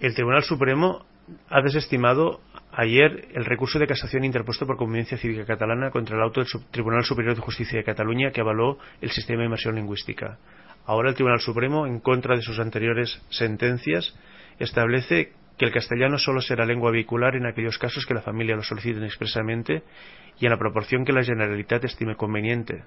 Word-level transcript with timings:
El 0.00 0.14
Tribunal 0.14 0.44
Supremo 0.44 1.04
ha 1.50 1.60
desestimado 1.60 2.40
ayer 2.70 3.28
el 3.34 3.44
recurso 3.44 3.80
de 3.80 3.88
casación 3.88 4.24
interpuesto 4.24 4.64
por 4.64 4.76
Convivencia 4.76 5.18
Cívica 5.18 5.44
Catalana 5.44 5.90
contra 5.90 6.16
el 6.16 6.22
auto 6.22 6.40
del 6.40 6.48
Tribunal 6.70 7.02
Superior 7.02 7.34
de 7.34 7.40
Justicia 7.42 7.78
de 7.78 7.84
Cataluña 7.84 8.30
que 8.30 8.40
avaló 8.40 8.78
el 9.00 9.10
sistema 9.10 9.40
de 9.40 9.46
inmersión 9.46 9.74
lingüística. 9.74 10.38
Ahora 10.86 11.08
el 11.08 11.16
Tribunal 11.16 11.40
Supremo, 11.40 11.84
en 11.84 11.98
contra 11.98 12.36
de 12.36 12.42
sus 12.42 12.60
anteriores 12.60 13.20
sentencias, 13.30 14.16
establece 14.60 15.32
que 15.58 15.64
el 15.64 15.72
castellano 15.72 16.16
solo 16.16 16.40
será 16.40 16.64
lengua 16.64 16.92
vehicular 16.92 17.34
en 17.34 17.46
aquellos 17.46 17.76
casos 17.76 18.06
que 18.06 18.14
la 18.14 18.22
familia 18.22 18.54
lo 18.54 18.62
soliciten 18.62 19.02
expresamente 19.02 19.82
y 20.38 20.46
en 20.46 20.52
la 20.52 20.58
proporción 20.58 21.04
que 21.04 21.12
la 21.12 21.24
Generalitat 21.24 21.84
estime 21.84 22.14
conveniente. 22.14 22.84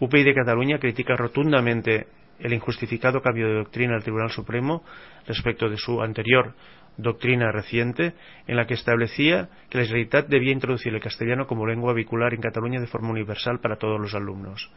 UPI 0.00 0.22
de 0.22 0.34
Cataluña 0.34 0.78
critica 0.78 1.16
rotundamente 1.16 2.06
el 2.38 2.52
injustificado 2.52 3.22
cambio 3.22 3.48
de 3.48 3.54
doctrina 3.54 3.94
del 3.94 4.02
Tribunal 4.02 4.30
Supremo 4.30 4.82
respecto 5.26 5.68
de 5.68 5.76
su 5.76 6.02
anterior 6.02 6.54
doctrina 6.96 7.50
reciente 7.52 8.14
en 8.46 8.56
la 8.56 8.66
que 8.66 8.74
establecía 8.74 9.48
que 9.70 9.78
la 9.78 9.84
Generalitat 9.84 10.28
debía 10.28 10.52
introducir 10.52 10.94
el 10.94 11.00
castellano 11.00 11.46
como 11.46 11.66
lengua 11.66 11.94
vehicular 11.94 12.34
en 12.34 12.40
Cataluña 12.40 12.80
de 12.80 12.86
forma 12.86 13.10
universal 13.10 13.60
para 13.60 13.76
todos 13.76 14.00
los 14.00 14.14
alumnos. 14.14 14.70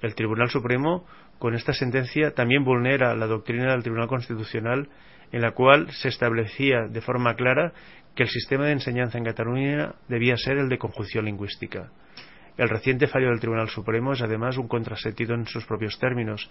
El 0.00 0.14
Tribunal 0.14 0.48
Supremo, 0.48 1.06
con 1.38 1.54
esta 1.54 1.74
sentencia, 1.74 2.32
también 2.32 2.64
vulnera 2.64 3.14
la 3.14 3.26
doctrina 3.26 3.72
del 3.72 3.82
Tribunal 3.82 4.08
Constitucional 4.08 4.88
en 5.32 5.42
la 5.42 5.52
cual 5.52 5.90
se 5.90 6.08
establecía 6.08 6.86
de 6.88 7.00
forma 7.00 7.34
clara 7.34 7.72
que 8.14 8.24
el 8.24 8.28
sistema 8.28 8.66
de 8.66 8.72
enseñanza 8.72 9.18
en 9.18 9.24
Cataluña 9.24 9.94
debía 10.08 10.36
ser 10.36 10.58
el 10.58 10.68
de 10.68 10.78
conjunción 10.78 11.26
lingüística. 11.26 11.90
El 12.56 12.68
reciente 12.68 13.06
fallo 13.06 13.28
del 13.28 13.40
Tribunal 13.40 13.68
Supremo 13.68 14.12
es 14.12 14.22
además 14.22 14.58
un 14.58 14.68
contrasentido 14.68 15.34
en 15.34 15.46
sus 15.46 15.64
propios 15.64 15.98
términos, 15.98 16.50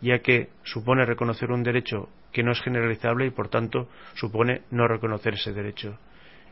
ya 0.00 0.18
que 0.18 0.50
supone 0.64 1.04
reconocer 1.04 1.50
un 1.50 1.62
derecho 1.62 2.08
que 2.32 2.42
no 2.42 2.52
es 2.52 2.60
generalizable 2.60 3.26
y, 3.26 3.30
por 3.30 3.48
tanto, 3.48 3.88
supone 4.14 4.62
no 4.70 4.86
reconocer 4.86 5.34
ese 5.34 5.52
derecho. 5.52 5.98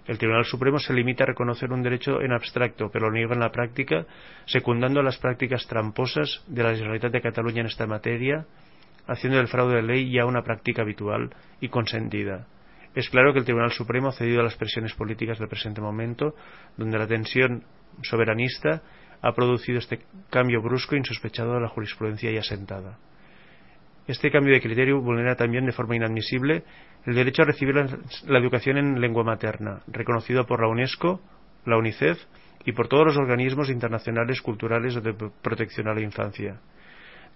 El 0.07 0.19
Tribunal 0.19 0.45
Supremo 0.45 0.79
se 0.79 0.93
limita 0.93 1.25
a 1.25 1.29
reconocer 1.29 1.73
un 1.73 1.83
derecho 1.83 2.21
en 2.21 2.33
abstracto, 2.33 2.91
pero 2.91 3.07
lo 3.07 3.13
niega 3.13 3.35
en 3.35 3.41
la 3.41 3.51
práctica, 3.51 4.05
secundando 4.45 5.03
las 5.03 5.19
prácticas 5.19 5.67
tramposas 5.67 6.45
de 6.47 6.63
la 6.63 6.75
Generalitat 6.75 7.11
de 7.11 7.23
Cataluña 7.23 7.61
en 7.61 7.67
esta 7.67 7.87
materia, 7.87 8.47
haciendo 9.07 9.39
del 9.39 9.49
fraude 9.49 9.77
de 9.77 9.83
ley 9.83 10.13
ya 10.13 10.27
una 10.27 10.43
práctica 10.43 10.83
habitual 10.83 11.35
y 11.61 11.69
consentida. 11.69 12.47
Es 12.95 13.09
claro 13.09 13.33
que 13.33 13.41
el 13.41 13.45
Tribunal 13.45 13.73
Supremo 13.73 14.09
ha 14.09 14.13
cedido 14.13 14.41
a 14.41 14.45
las 14.45 14.57
presiones 14.57 14.95
políticas 14.95 15.39
del 15.39 15.49
presente 15.49 15.81
momento, 15.81 16.35
donde 16.77 16.99
la 16.99 17.07
tensión 17.07 17.65
soberanista 18.03 18.83
ha 19.23 19.33
producido 19.33 19.79
este 19.79 20.01
cambio 20.31 20.61
brusco 20.61 20.95
e 20.95 20.99
insospechado 20.99 21.55
de 21.55 21.61
la 21.61 21.69
jurisprudencia 21.69 22.31
ya 22.31 22.41
asentada. 22.41 22.99
Este 24.07 24.31
cambio 24.31 24.53
de 24.53 24.61
criterio 24.61 25.01
vulnera 25.01 25.35
también 25.35 25.65
de 25.65 25.73
forma 25.73 25.97
inadmisible 25.97 26.63
el 27.07 27.15
derecho 27.15 27.43
a 27.43 27.47
recibir 27.47 27.75
la, 27.75 28.39
educación 28.39 28.77
en 28.77 29.01
lengua 29.01 29.25
materna, 29.25 29.81
reconocido 29.87 30.45
por 30.47 30.61
la 30.61 30.69
UNESCO, 30.69 31.21
la 31.65 31.79
UNICEF 31.79 32.19
y 32.67 32.73
por 32.73 32.89
todos 32.89 33.07
los 33.07 33.17
organismos 33.17 33.71
internacionales 33.71 34.43
culturales 34.43 35.03
de 35.03 35.15
protección 35.43 35.89
a 35.89 35.95
la 35.95 36.03
infancia. 36.03 36.61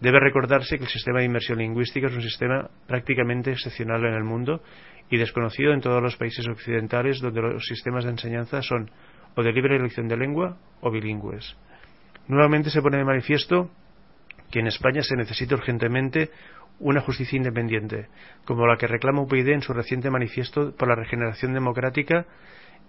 Debe 0.01 0.21
recordarse 0.21 0.79
que 0.79 0.85
el 0.85 0.91
sistema 0.91 1.19
de 1.19 1.25
inmersión 1.25 1.59
lingüística 1.59 2.07
es 2.07 2.15
un 2.15 2.23
sistema 2.23 2.71
prácticamente 2.87 3.51
excepcional 3.51 4.05
en 4.05 4.15
el 4.15 4.23
mundo 4.23 4.63
y 5.11 5.17
desconocido 5.17 5.73
en 5.73 5.81
todos 5.81 6.03
los 6.03 6.17
países 6.17 6.47
occidentales 6.47 7.21
donde 7.21 7.43
los 7.43 7.65
sistemas 7.67 8.05
de 8.05 8.11
enseñanza 8.11 8.63
son 8.63 8.91
o 9.35 9.43
de 9.43 9.53
libre 9.53 9.77
elección 9.77 10.07
de 10.07 10.17
lengua 10.17 10.57
o 10.81 10.91
bilingües. 10.91 11.57
Nuevamente 12.29 12.71
se 12.71 12.81
pone 12.81 12.99
de 12.99 13.05
manifiesto 13.05 13.71
que 14.51 14.61
en 14.61 14.69
España 14.69 15.03
se 15.03 15.17
necesita 15.17 15.57
urgentemente 15.57 16.31
una 16.79 17.01
justicia 17.01 17.37
independiente, 17.37 18.07
como 18.45 18.67
la 18.67 18.77
que 18.77 18.87
reclama 18.87 19.23
UPyD 19.23 19.49
en 19.49 19.63
su 19.63 19.73
reciente 19.73 20.11
manifiesto 20.11 20.75
por 20.77 20.89
la 20.89 20.95
regeneración 20.95 21.55
democrática 21.55 22.27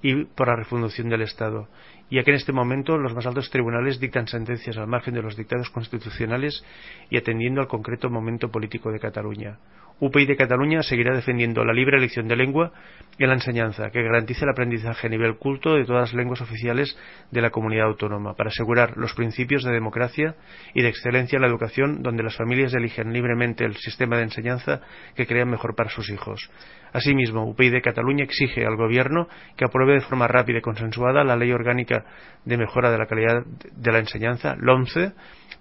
y 0.02 0.26
por 0.26 0.48
la 0.48 0.56
refundación 0.56 1.10
del 1.10 1.22
Estado, 1.22 1.68
ya 2.10 2.24
que 2.24 2.32
en 2.32 2.38
este 2.38 2.52
momento 2.52 2.98
los 2.98 3.14
más 3.14 3.26
altos 3.26 3.50
tribunales 3.50 4.00
dictan 4.00 4.28
sentencias 4.28 4.78
al 4.78 4.88
margen 4.88 5.14
de 5.14 5.22
los 5.22 5.36
dictados 5.36 5.70
constitucionales 5.70 6.64
y 7.10 7.18
atendiendo 7.18 7.62
al 7.62 7.68
concreto 7.68 8.10
momento 8.10 8.50
político 8.50 8.92
de 8.92 9.00
Cataluña. 9.00 9.58
UPI 10.00 10.26
de 10.26 10.38
Cataluña 10.38 10.82
seguirá 10.82 11.14
defendiendo 11.14 11.66
la 11.66 11.74
libre 11.74 11.98
elección 11.98 12.28
de 12.28 12.36
lengua 12.36 12.72
en 13.18 13.28
la 13.28 13.36
enseñanza, 13.36 13.90
que 13.92 14.02
garantice 14.02 14.46
el 14.46 14.52
aprendizaje 14.52 15.08
a 15.08 15.10
nivel 15.10 15.38
culto 15.38 15.76
de 15.76 15.84
todas 15.84 16.02
las 16.02 16.14
lenguas 16.14 16.40
oficiales 16.40 16.98
de 17.32 17.42
la 17.42 17.50
comunidad 17.50 17.88
autónoma, 17.88 18.34
para 18.34 18.50
asegurar 18.50 18.96
los 18.96 19.14
principios 19.14 19.64
de 19.64 19.74
democracia 19.74 20.36
y 20.74 20.82
de 20.82 20.88
excelencia 20.88 21.36
en 21.36 21.42
la 21.42 21.50
educación, 21.50 22.02
donde 22.02 22.24
las 22.24 22.38
familias 22.38 22.74
eligen 22.74 23.12
libremente 23.12 23.66
el 23.66 23.76
sistema 23.76 24.16
de 24.16 24.24
enseñanza 24.24 24.82
que 25.16 25.28
crean 25.28 25.50
mejor 25.50 25.76
para 25.76 25.90
sus 25.90 26.10
hijos. 26.10 26.50
Asimismo, 26.94 27.44
UPI 27.44 27.70
de 27.70 27.82
Cataluña 27.82 28.24
exige 28.24 28.66
al 28.66 28.78
Gobierno 28.78 29.28
que 29.58 29.66
apruebe 29.66 29.94
de 29.94 30.02
forma 30.02 30.28
rápida 30.28 30.60
y 30.60 30.62
consensuada 30.62 31.24
la 31.24 31.36
Ley 31.36 31.52
Orgánica 31.52 32.06
de 32.50 32.58
Mejora 32.58 32.92
de 32.92 32.98
la 32.98 33.06
Calidad 33.06 33.46
de 33.46 33.92
la 33.92 34.00
Enseñanza, 34.00 34.56
LOMCE, 34.60 35.14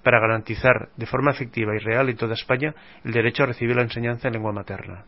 para 0.02 0.20
garantizar 0.20 0.88
de 0.96 1.06
forma 1.06 1.30
efectiva 1.30 1.74
y 1.76 1.78
real 1.78 2.08
en 2.08 2.16
toda 2.16 2.34
España 2.34 2.74
el 3.04 3.12
derecho 3.12 3.42
a 3.42 3.46
recibir 3.46 3.76
la 3.76 3.82
enseñanza 3.82 4.28
en 4.28 4.34
lengua 4.34 4.52
materna. 4.52 5.04